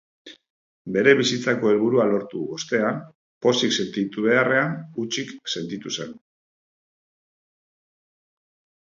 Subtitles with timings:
[0.93, 2.95] Bere bizitzako helburua lortu ostean,
[3.47, 6.17] pozik sentitu beharrean, hutsik sentitu zen.